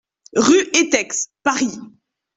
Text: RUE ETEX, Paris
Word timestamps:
RUE 0.45 0.61
ETEX, 0.73 1.27
Paris 1.43 1.77